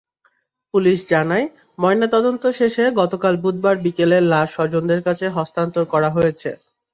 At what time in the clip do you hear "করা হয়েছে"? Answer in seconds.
5.93-6.49